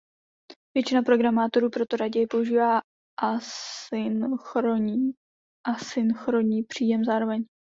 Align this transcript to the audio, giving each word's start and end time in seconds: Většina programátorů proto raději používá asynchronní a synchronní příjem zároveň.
Většina 0.77 1.01
programátorů 1.01 1.69
proto 1.69 1.95
raději 1.97 2.27
používá 2.27 2.81
asynchronní 3.19 5.11
a 5.67 5.75
synchronní 5.75 6.63
příjem 6.63 7.05
zároveň. 7.05 7.45